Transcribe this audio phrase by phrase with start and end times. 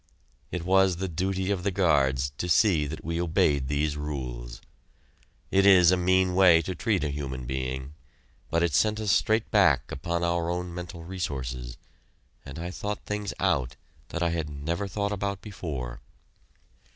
[0.51, 4.59] It was the duty of the guards to see that we obeyed these rules.
[5.51, 7.93] It is a mean way to treat a human being,
[8.49, 11.77] but it sent us straight back upon our own mental resources,
[12.43, 13.75] and I thought things out
[14.07, 16.01] that I had never thought about before.